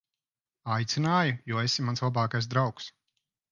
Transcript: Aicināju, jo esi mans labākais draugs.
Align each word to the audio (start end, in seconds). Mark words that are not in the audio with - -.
Aicināju, 0.75 1.35
jo 1.53 1.61
esi 1.65 1.87
mans 1.91 2.03
labākais 2.07 2.51
draugs. 2.57 2.91